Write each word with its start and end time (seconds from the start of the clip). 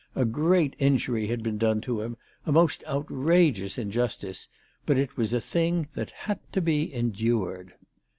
A 0.15 0.25
great 0.25 0.75
injury 0.79 1.27
had 1.27 1.43
been 1.43 1.59
done 1.59 1.79
to 1.81 2.01
him, 2.01 2.17
a 2.47 2.51
most 2.51 2.83
outrageous 2.87 3.77
injustice; 3.77 4.47
but 4.87 4.97
it 4.97 5.15
was 5.15 5.31
a 5.31 5.39
thing 5.39 5.89
which 5.93 6.09
had 6.09 6.39
to 6.53 6.59
be 6.59 6.91
endured. 6.91 7.75